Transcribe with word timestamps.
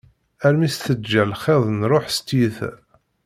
Armi 0.45 0.69
s-teǧǧa 0.73 1.23
lxiḍ 1.31 1.63
n 1.69 1.79
rruḥ 1.89 2.05
s 2.15 2.17
tiyita. 2.27 2.69